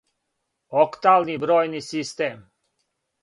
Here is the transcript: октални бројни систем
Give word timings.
октални 0.83 1.35
бројни 1.43 1.81
систем 1.89 2.39